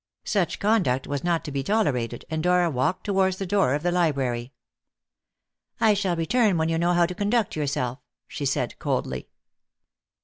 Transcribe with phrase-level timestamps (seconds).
[0.25, 3.91] Such conduct was not to be tolerated, and Dora walked towards the door of the
[3.91, 4.51] library.
[5.79, 9.29] "I shall return when you know how to conduct yourself," she said coldly.